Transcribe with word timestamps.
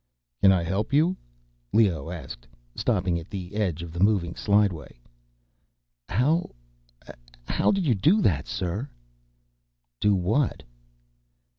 "Can 0.41 0.51
I 0.51 0.63
help 0.63 0.91
you?" 0.93 1.15
Leoh 1.73 2.09
asked, 2.09 2.47
stopping 2.75 3.19
at 3.19 3.29
the 3.29 3.53
edge 3.53 3.83
of 3.83 3.93
the 3.93 3.99
moving 3.99 4.33
slideway. 4.33 4.97
"How... 6.09 6.49
how 7.47 7.69
did 7.71 7.85
you 7.85 7.93
do 7.93 8.19
that, 8.23 8.47
sir?" 8.47 8.89
"Do 9.99 10.15
what?" 10.15 10.63